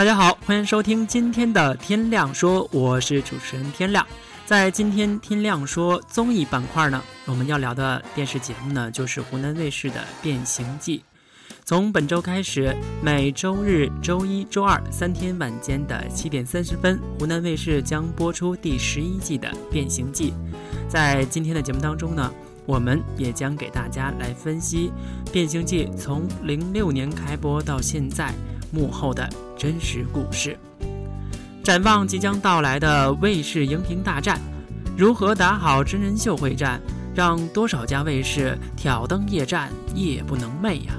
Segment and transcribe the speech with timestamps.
[0.00, 4.06] 大家好，欢迎收听今天的天亮说，我是主持人天亮。
[4.46, 11.00] 在今天天亮说综艺板块呢，我们要聊的电视节目呢，就是湖南卫视的《变形计》。
[11.66, 20.30] 从本周开始，每周日、周一周二三天晚间的七点三十分，湖南卫视将播出第十一季的《变形计》。
[20.88, 22.32] 在今天的节目当中呢，
[22.64, 24.90] 我们也将给大家来分析
[25.30, 28.32] 《变形计》从零六年开播到现在。
[28.70, 30.58] 幕后的真实故事，
[31.62, 34.40] 展望即将到来的卫视荧屏大战，
[34.96, 36.80] 如何打好真人秀会战，
[37.14, 40.94] 让多少家卫视挑灯夜战，夜不能寐呀？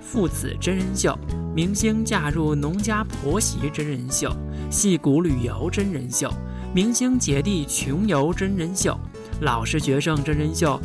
[0.00, 1.18] 父子真人秀，
[1.54, 4.30] 明星嫁入农家婆媳真人秀，
[4.70, 6.32] 戏骨旅游真人秀，
[6.74, 8.98] 明星姐弟穷游真人秀，
[9.40, 10.80] 老实学生真人秀，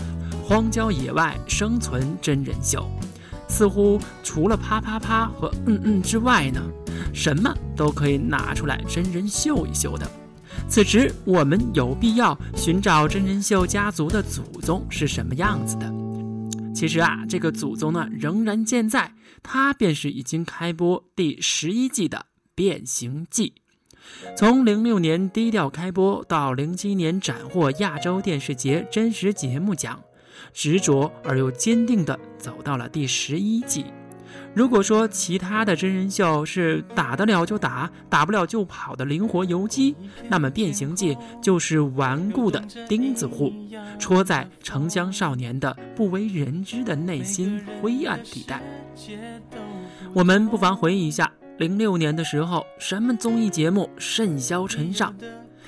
[0.46, 2.86] 荒郊野外生存真人秀。
[3.54, 6.60] 似乎除了啪啪啪和嗯嗯之外呢，
[7.14, 10.10] 什么都可以拿出来真人秀一秀的。
[10.68, 15.94] 此时我们有必要寻找真人秀家族的祖宗是什么样子的。
[16.74, 22.18] 其实啊，这个祖宗呢仍然健在，他便是已经开播第十一季的
[22.56, 23.54] 《变形记》。
[24.36, 30.02] 从零六年低调开播到零七年斩获亚洲电视节真实节目奖。
[30.52, 33.86] 执着而又坚定地走到了第十一季。
[34.56, 39.96] 如果说其他的真人秀是打得了就打，打不了就跑的灵活游击，
[40.30, 43.52] 那么《变形计》就是顽固的钉子户，
[43.98, 48.62] 戳在城乡少年的不为人知的内心灰暗地带。
[50.14, 55.16] 我们不妨回忆一下，零六年的时候，什么综艺节目甚嚣尘上？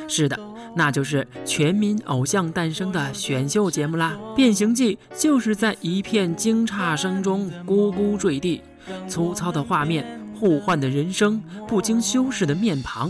[0.08, 0.40] 是的。
[0.78, 8.62] 那就是全民偶像诞生的选秀节目啦，《变形计》就是在一片惊诧声中咕咕坠地。
[9.08, 10.06] 粗糙的画面，
[10.38, 13.10] 互换的人生，不经修饰的面庞。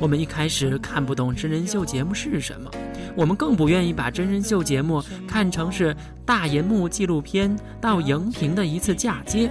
[0.00, 2.70] 我们一开始看不懂真人秀节目是什么，
[3.14, 5.94] 我们更不愿意把真人秀节目看成是
[6.24, 9.50] 大银幕纪录片到荧屏的一次嫁接。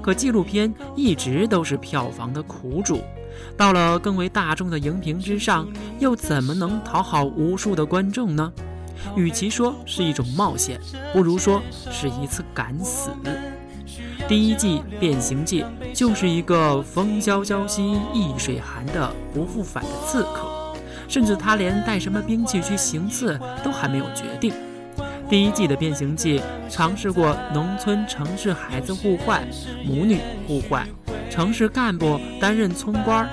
[0.00, 3.00] 可纪录片一直都是票房的苦主。
[3.56, 8.52] 到了更为大众的荧屏之上，又怎么能讨好无数的观众呢？
[9.16, 10.80] 与其说是一种冒险，
[11.12, 11.60] 不如说
[11.90, 13.10] 是一次敢死。
[14.28, 20.72] 第一季《变形记》就是一个风萧萧兮易水寒的不复返的刺客，
[21.08, 24.54] 甚至他连带什么兵器去行刺都还没有决定。
[25.28, 26.38] 第一季的《变形记》
[26.70, 29.46] 尝试过农村城市孩子互换、
[29.84, 30.86] 母女互换。
[31.32, 33.26] 城市干部担任村官，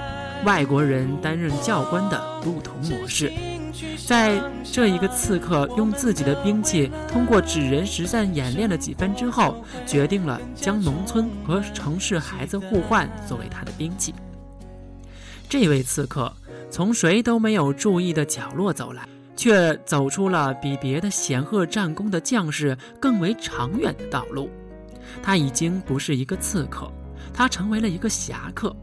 [0.46, 3.30] 外国人担任教官的不同模式，
[4.08, 14.16] 在这一个刺客用自己的兵器通过纸人实战演练了几番之后，决定了将农村和城市孩子互换作为他的兵器。
[15.50, 16.32] 这位刺客
[16.72, 19.06] 从谁都没有注意的角落走来，
[19.36, 24.50] 却走出了比别的显赫战功的将士更为长远的道路。
[25.22, 26.90] 他已经不是一个刺客。
[27.34, 28.76] 他成为了一个侠客，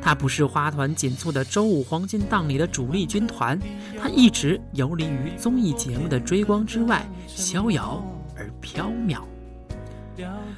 [0.00, 3.58] 他不是花团锦簇的周五黄金档里的主力军团，
[4.00, 8.02] 他一直游离于综艺节目的追光之外，逍遥
[8.36, 9.20] 而飘渺。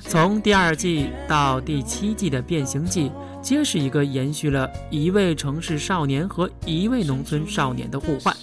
[0.01, 3.11] 从第二季到第七季的《变形记》，
[3.41, 8.35] 皆是一个延续了一位城市少年和一位农村少年的互换。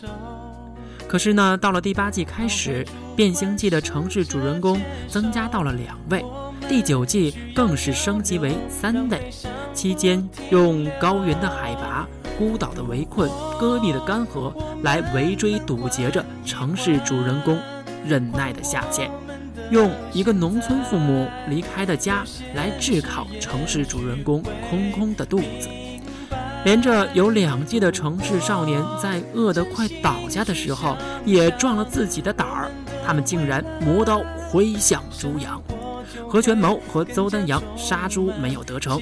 [1.09, 6.23] 可是呢，到了第八季开始，《变形记》的城市主人公增加到了两位。
[6.69, 9.31] 第九季更是升级为三位，
[9.73, 12.07] 期间用高原的海拔、
[12.37, 13.27] 孤岛的围困、
[13.59, 14.53] 戈壁的干涸
[14.83, 17.57] 来围追堵截着城市主人公
[18.05, 19.09] 忍耐的下限，
[19.71, 25.67] 用一个农村父母离开的家来炙烤城市主人公空空的肚子。
[26.63, 32.69] 连着有两季的城市少年在饿得快倒下的时候，也壮了自己的胆儿，
[33.03, 34.21] 他们竟然磨刀
[34.51, 35.59] 挥向猪羊。
[36.29, 39.01] 何全谋和邹丹阳杀猪没有得逞，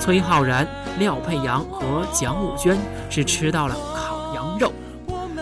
[0.00, 0.64] 崔浩然、
[1.00, 2.78] 廖佩阳和蒋武娟
[3.10, 4.72] 是吃到了烤羊肉，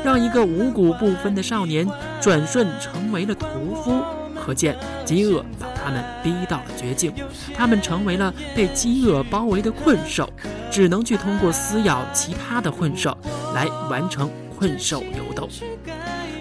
[0.03, 1.87] 让一个五谷不分的少年
[2.23, 4.03] 转瞬成为了屠夫。
[4.35, 7.13] 可见饥饿把他们逼到了绝境，
[7.55, 10.27] 他们成为了被饥饿包围的困兽，
[10.71, 13.17] 只能去通过撕咬其他的困兽
[13.55, 15.49] 来完成困兽游斗。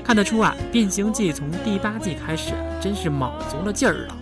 [0.04, 4.16] 看得出啊，《变形计》从第八季开始真是卯足了劲儿了。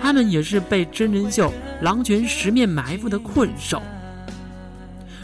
[0.00, 1.52] 他们也是被真人秀
[1.82, 3.80] 狼群十面埋伏的困兽，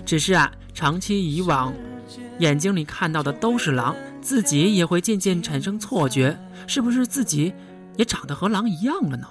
[0.05, 1.75] 只是啊，长期以往，
[2.39, 7.53] 眼睛里看到的都是狼，自己也会渐渐产生错觉，是不是自己
[7.97, 9.29] 也长得和狼一样了呢？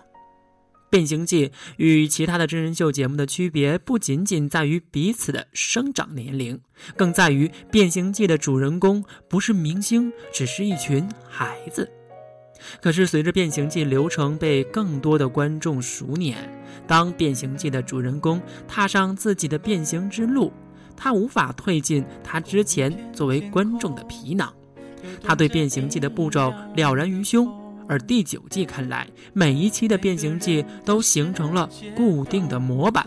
[0.90, 6.62] 《变形记与其他的真人秀节目的区别，不仅仅在于彼此的生长年龄，
[6.96, 11.92] 更在于变形记的主人公不是明星，只是一群孩子。
[12.82, 16.36] 可是，随着变形记流程被更多的观众熟稔，
[16.88, 20.52] 当变形记的主人公踏上自己的变形之路，
[20.96, 24.52] 他无法退进他之前作为观众的皮囊。
[25.22, 27.48] 他对变形记的步骤了然于胸。
[27.88, 33.06] 而第九季看来，每一期的变形记都形成了固定的模板。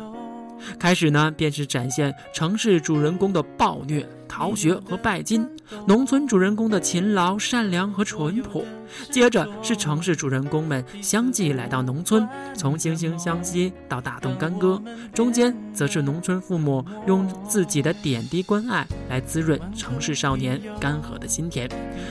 [0.79, 4.09] 开始呢，便是展现城市主人公的暴虐。
[4.29, 5.49] 逃学和拜金，
[5.87, 8.65] 农村主人公的勤劳、善良和淳朴。
[9.11, 14.81] 接着是城市主人公们相继来到农村，从惺惺相惜到大动干戈。
[15.13, 21.69] 中间则是农村父母用自己的点滴关爱来滋润城市少年干涸的心田。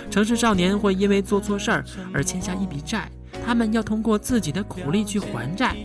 [0.09, 3.09] 城市少年会因为做错事儿而欠下一笔债。
[3.45, 5.75] 他们要通过自己的苦力去还债，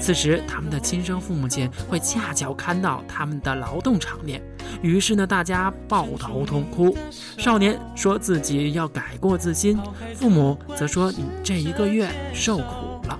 [0.00, 4.42] 此时他们的亲生父母亲会恰巧看到他们的劳动场面，
[4.80, 6.96] 于是呢，大家抱头痛哭。
[7.38, 9.78] 少年说自己要改过自新，
[10.14, 13.18] 父母则说你这一个月受苦了。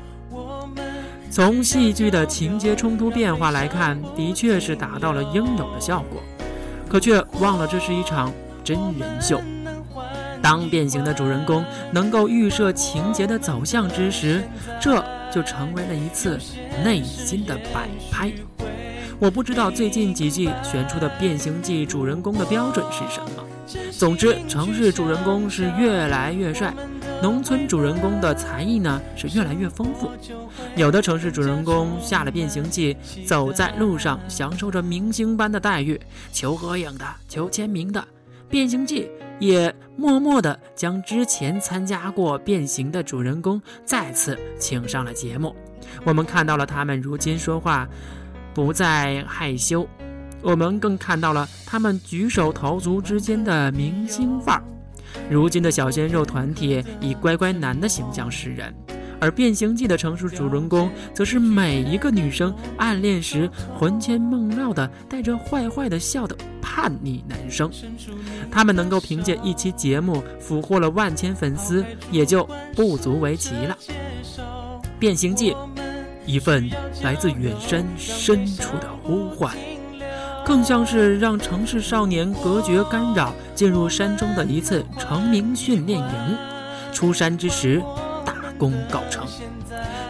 [1.30, 6.22] 从戏剧的情节冲突变化来看，的确是达到了应有的效果，
[6.88, 9.40] 可却忘了这是一场真人秀。
[10.42, 14.42] 当变形的主人公能够预设情节的走向之时，
[14.80, 15.02] 这
[15.32, 16.36] 就成为了一次
[16.84, 18.30] 内心的摆拍。
[19.22, 23.44] 我不知道最近几季选出的变形记主人公的标准是什么。
[23.92, 26.74] 总之，城市主人公是越来越帅，
[27.22, 30.10] 农村主人公的才艺呢是越来越丰富。
[30.74, 36.00] 有的城市主人公下了变形计，走在路上享受着明星般的待遇，
[36.32, 38.04] 求合影的，求签名的。
[38.48, 39.08] 变形计。
[39.38, 45.56] 也默默地将之前参加过变形的主人公再次请上了节目。
[46.04, 47.88] 我们看到了他们如今说话
[48.54, 49.86] 不再害羞，
[50.42, 54.62] 我们更看到了他们举手投足之间的明星范儿。
[55.30, 58.74] 如今的小鲜肉团体以乖乖男的形象示人。
[59.20, 67.70] 而《变形计》的成熟主人公，则是每一个女生暗恋时魂牵梦绕的、带着坏坏的笑的叛逆男生。
[68.50, 72.44] 他们能够凭借一期节目俘获了万千粉丝，也就
[72.74, 73.78] 不足为奇了。
[74.98, 75.52] 《变形计》，
[76.26, 76.70] 一份
[77.02, 79.54] 来自远山深处的呼唤，
[80.44, 86.36] 更像是让城市少年隔绝干扰，进入山中的一次成名训练营。
[86.92, 87.82] 出山之时。
[88.24, 89.26] 大功告成。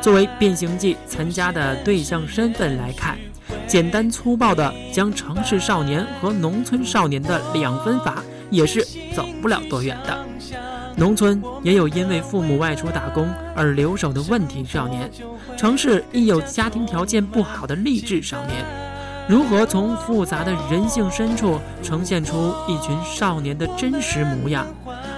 [0.03, 3.17] 作为变形计参加的对象身份来看，
[3.67, 10.22] 简单粗暴的将城市少年和农村少年的两分法也是走不了多远的。
[11.03, 15.11] 农村也有因为父母外出打工而留守的问题少年，
[15.57, 18.65] 城市亦有家庭条件不好的励志少年。
[19.29, 24.65] 如何从复杂的人性深处呈现出一群少年的真实模样？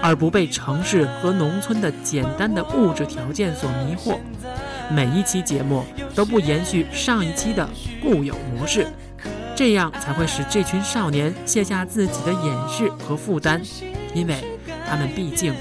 [0.01, 4.17] 而不被城市和农村的简单的物质条件所迷惑，
[4.89, 5.83] 每一期节目
[6.15, 7.69] 都不延续上一期的
[8.01, 8.87] 固有模式，
[9.55, 13.61] 这样才会使这群少年卸下自己的掩饰和负担，
[14.15, 14.43] 因为
[14.87, 15.53] 他们毕竟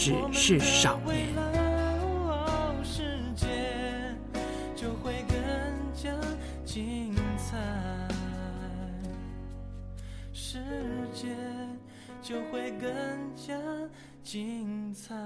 [0.00, 1.60] 只是少年。
[12.30, 12.88] 就会更
[13.34, 13.52] 加
[14.22, 15.16] 精彩。